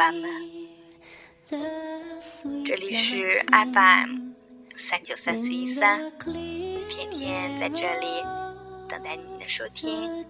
[0.00, 0.18] 亲爱的
[1.44, 1.60] 小伙伴
[2.54, 4.32] 们，这里是 FM
[4.74, 6.10] 三九三四一三，
[6.88, 8.22] 天天在这里
[8.88, 10.24] 等待您的收听。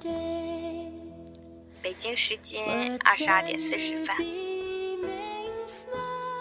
[1.81, 4.17] 北京时间二十二点四十分，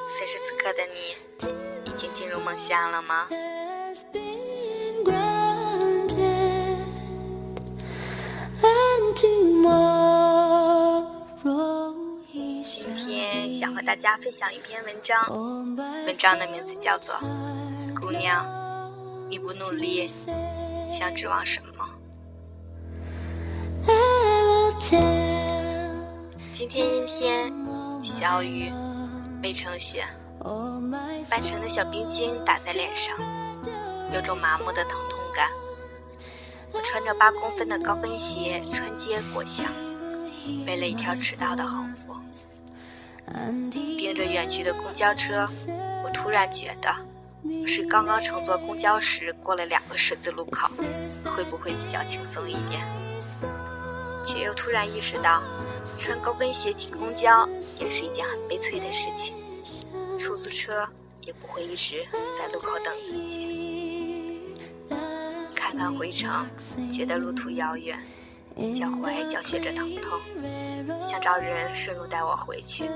[0.07, 1.15] 此时此刻的你，
[1.85, 3.29] 已经进入梦乡了吗？
[13.79, 15.25] 和大家分享一篇文章，
[16.05, 17.15] 文章的名字叫做
[17.97, 18.45] 《姑娘，
[19.29, 20.11] 你不努力，
[20.91, 21.87] 想指望什么？》
[26.51, 27.53] 今天阴天，
[28.03, 28.69] 小雨，
[29.41, 30.03] 没成雪，
[31.29, 33.15] 半成的小冰晶打在脸上，
[34.13, 35.49] 有种麻木的疼痛感。
[36.73, 39.71] 我穿着八公分的高跟鞋穿街过巷，
[40.67, 42.13] 为了一条迟到的横幅。
[43.71, 45.47] 盯着远去的公交车，
[46.03, 46.89] 我突然觉得，
[47.65, 50.69] 是刚刚乘坐公交时过了两个十字路口，
[51.23, 52.81] 会不会比较轻松一点？
[54.23, 55.41] 却又突然意识到，
[55.97, 57.47] 穿高跟鞋挤公交
[57.79, 59.35] 也是一件很悲催的事情。
[60.17, 60.87] 出租车
[61.21, 62.05] 也不会一直
[62.37, 64.57] 在路口等自己。
[65.55, 66.47] 看看回程，
[66.89, 67.97] 觉得路途遥远，
[68.73, 70.19] 脚踝脚血着疼痛，
[71.01, 72.89] 想找人顺路带我回去。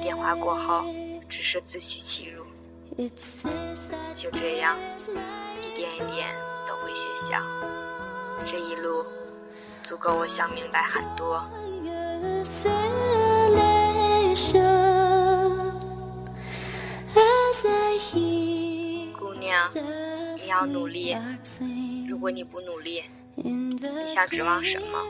[0.00, 0.84] 电话过后，
[1.28, 2.44] 只是自取其辱。
[4.14, 4.76] 就这样，
[5.62, 6.28] 一点一点
[6.64, 7.40] 走回学校。
[8.46, 9.04] 这一路。
[9.84, 11.42] 足够我想明白很多。
[19.18, 19.70] 姑娘，
[20.36, 21.16] 你要努力。
[22.06, 23.02] 如果你不努力，
[23.44, 25.04] 你想指望什么？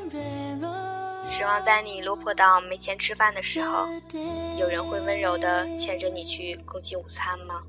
[1.31, 3.89] 指望在你落魄到没钱吃饭的时候，
[4.59, 7.63] 有人会温柔地牵着你去共进午餐吗？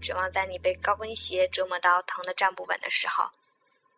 [0.00, 3.30] 指望在你被高跟鞋折磨到疼得站不稳的时候，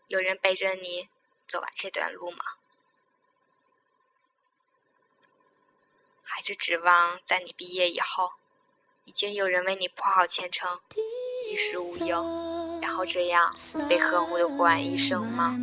[0.09, 1.09] 有人背着你？
[1.47, 2.39] 走完这段路吗？
[6.23, 8.33] 还是指望在你毕业以后，
[9.05, 10.79] 已经有人为你铺好前程，
[11.51, 12.23] 衣食无忧，
[12.89, 13.55] 然后这样
[13.87, 15.55] 被呵护的过完一生吗？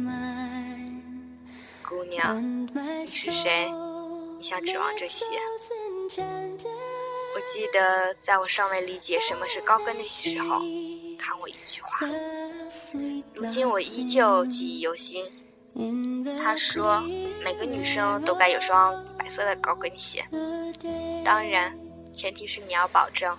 [1.82, 2.40] 姑娘，
[3.02, 3.68] 你是谁？
[4.38, 5.26] 你想指望这些？
[7.36, 10.60] 我记得在我尚未理解什么是高跟的时候，
[11.18, 12.08] 看过一句话，
[13.34, 15.26] 如今我依旧记忆犹新。
[16.44, 17.02] 他说
[17.44, 20.24] ：“每个女生都该有双白色的高跟鞋，
[21.24, 21.76] 当然，
[22.16, 23.38] 前提是你要保证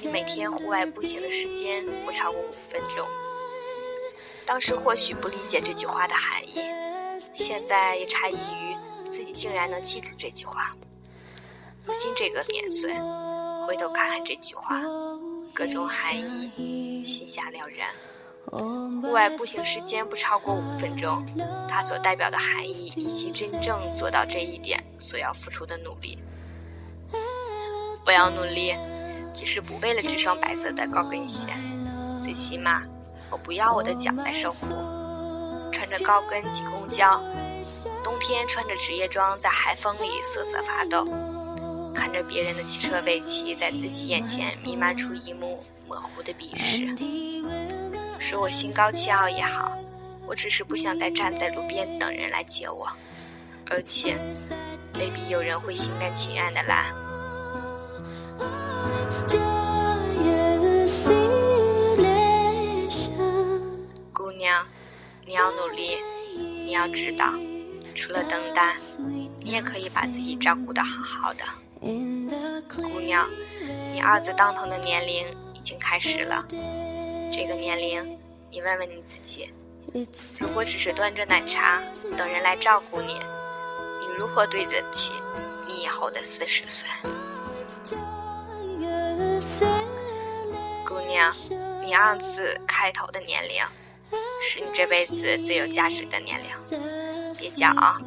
[0.00, 3.08] 你每天户外步行的时间不超过五分钟。”
[4.44, 6.60] 当时或许不理解这句话的含义，
[7.32, 8.76] 现在也诧异于
[9.08, 10.76] 自己竟然能记住这句话。
[11.84, 12.92] 如今这个年岁，
[13.66, 14.82] 回头看看这句话，
[15.54, 16.14] 各种含
[16.58, 17.88] 义，心下了然。
[19.00, 21.24] 户外步行时间不超过五分钟，
[21.68, 26.18] 它所代表的含义以及真正做到这一点所要付出的努力。
[28.10, 28.74] 我要努力，
[29.32, 31.46] 即使不为了这双白色的高跟鞋，
[32.18, 32.82] 最起码
[33.30, 34.66] 我不要我的脚再受苦。
[35.72, 37.22] 穿着高跟挤公交，
[38.02, 41.06] 冬天穿着职业装在海风里瑟瑟发抖，
[41.94, 46.92] 看着别人的汽车尾气在自己眼前弥漫出一幕模糊的鄙视。
[48.18, 49.70] 说我心高气傲也好，
[50.26, 52.88] 我只是不想再站在路边等人来接我，
[53.70, 54.18] 而且
[54.94, 56.92] 未必有人会心甘情愿的来。
[64.12, 64.64] 姑娘，
[65.26, 65.98] 你要努力，
[66.64, 67.34] 你要知道，
[67.92, 68.76] 除了等待，
[69.40, 71.44] 你也可以把自己照顾得好好的。
[72.72, 73.28] 姑娘，
[73.92, 76.46] 你二字当头的年龄已经开始了。
[77.32, 78.16] 这个年龄，
[78.48, 79.52] 你问问你自己，
[80.38, 81.82] 如果只是端着奶茶
[82.16, 85.14] 等人来照顾你，你如何对得起
[85.66, 86.88] 你以后的四十岁？
[91.84, 93.64] 你二字开头的年龄，
[94.42, 96.50] 是你这辈子最有价值的年龄。
[97.38, 97.98] 别骄傲，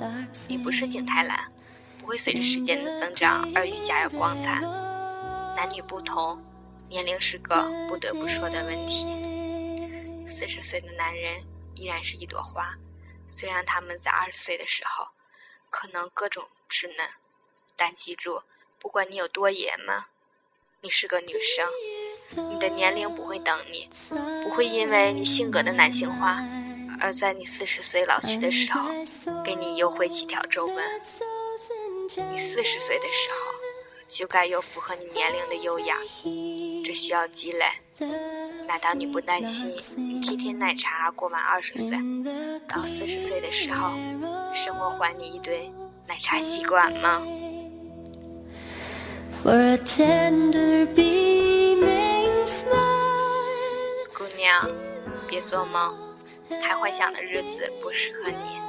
[0.48, 1.51] 你不是景泰蓝，
[2.00, 4.62] 不会随着时间的增长而愈加有光彩。
[5.56, 6.42] 男女不同。
[6.89, 9.07] 年龄是个不得不说的问题。
[10.27, 11.42] 四十岁的男人
[11.74, 12.75] 依然是一朵花，
[13.27, 15.07] 虽然他们在二十岁的时候
[15.71, 17.10] 可能各种稚嫩，
[17.75, 18.44] 但记住，
[18.77, 20.04] 不管你有多爷们，
[20.81, 21.68] 你是个女生，
[22.36, 23.88] 你的年龄不会等你，
[24.44, 26.44] 不会因为你性格的男性化
[27.00, 28.82] 而在你四十岁老去的时候
[29.44, 30.76] 给你优惠几条皱纹。
[32.32, 33.36] 你四十岁的时候，
[34.08, 35.98] 就该有符合你年龄的优雅，
[36.86, 37.66] 这需要积累。
[38.68, 39.76] 难道你不担心
[40.22, 41.98] 天天奶茶过完二十岁，
[42.68, 43.92] 到四十岁的时候，
[44.54, 45.72] 生活还你一堆
[46.08, 47.22] 奶茶吸管吗？
[55.28, 55.96] 别做梦，
[56.62, 58.60] 太幻想的日子不适合你。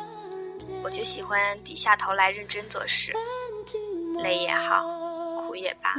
[0.83, 3.13] 我就喜欢低下头来认真做事，
[4.23, 4.87] 累也好，
[5.39, 5.95] 苦也罢。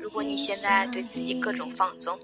[0.00, 2.18] 如果你现在对自己各种放纵，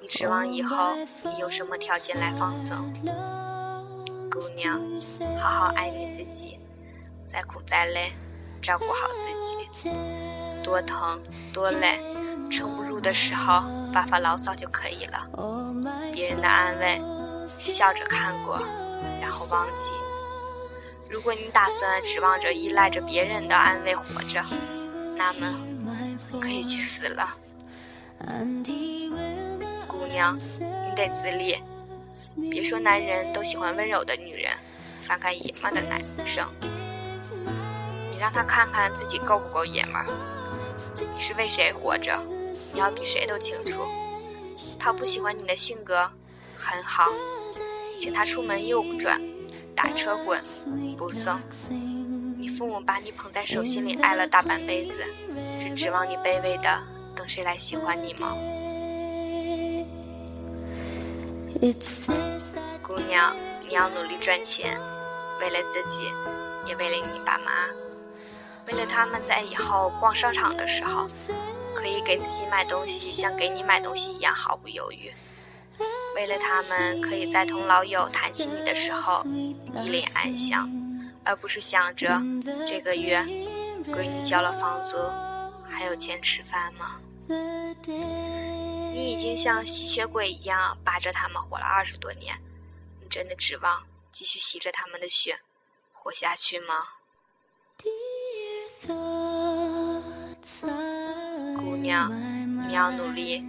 [0.00, 0.94] 你指望以后
[1.24, 2.92] 你有什么条件来放松？
[4.30, 4.80] 姑娘，
[5.38, 6.58] 好好爱你自己，
[7.26, 8.12] 再苦再累，
[8.60, 9.90] 照顾好自己。
[10.62, 11.20] 多疼
[11.52, 11.98] 多累，
[12.50, 13.62] 撑不住的时候
[13.96, 15.26] 发发牢骚就可以了。
[16.12, 17.00] 别人的安慰，
[17.48, 18.60] 笑着看过，
[19.22, 19.90] 然后忘记。
[21.08, 24.44] 如果你打算指望着依赖着别人的安慰活着，
[25.16, 25.58] 那么
[26.30, 27.26] 你可以去死了。
[29.88, 31.56] 姑娘，你得自立。
[32.50, 34.52] 别说男人都喜欢温柔的女人，
[35.00, 36.46] 反感爷们的男生。
[38.10, 40.06] 你让他看看自己够不够爷们儿。
[40.98, 42.20] 你是为谁活着？
[42.72, 43.80] 你要比谁都清楚。
[44.78, 46.10] 他不喜欢你的性格，
[46.56, 47.10] 很好，
[47.98, 49.20] 请他出门右转，
[49.74, 50.40] 打车滚，
[50.96, 51.38] 不送。
[52.38, 55.02] 你父母把你捧在手心里爱了大半辈子，
[55.60, 56.82] 是指望你卑微的
[57.14, 58.36] 等谁来喜欢你吗？
[62.82, 63.34] 姑娘，
[63.66, 64.78] 你要努力赚钱，
[65.40, 66.12] 为了自己，
[66.66, 67.50] 也为了你爸妈。
[68.68, 71.08] 为了他们在以后逛商场的时候，
[71.76, 75.12] 可以给自己买东西，像给你买东西一样毫不犹豫；
[76.16, 79.22] 为了他们可以在同老友谈起你的时候
[79.74, 80.68] 一脸安详，
[81.22, 82.20] 而不是想着
[82.66, 83.20] 这个月
[83.92, 84.96] 闺女交了房租，
[85.62, 87.00] 还有钱吃饭吗？
[87.28, 92.40] 你已经像吸血鬼一样扒着他们活了二十多年，
[93.02, 95.40] 你真的指望继续吸着他们的血
[95.92, 96.88] 活下去吗？
[101.86, 102.10] 姑娘，
[102.68, 103.44] 你要努力，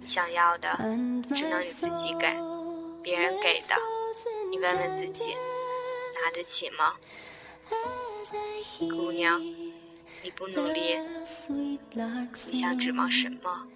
[0.00, 0.78] 你想要的
[1.34, 2.28] 只能你自己给，
[3.02, 3.74] 别人给的，
[4.48, 5.34] 你问问自己，
[6.14, 6.94] 拿得起吗？
[8.78, 11.00] 姑娘，你不努力，
[12.46, 13.66] 你想指望什么？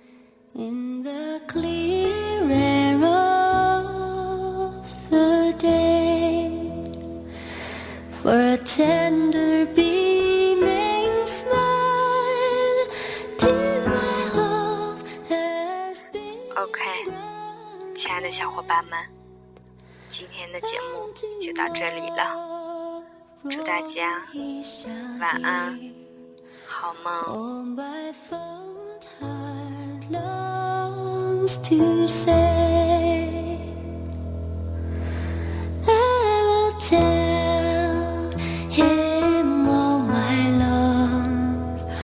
[18.74, 18.98] 爱的小伙伴们，
[20.08, 23.04] 今天的节目就到这里了，
[23.48, 24.20] 祝大家
[25.20, 25.78] 晚安，
[26.66, 27.76] 好梦。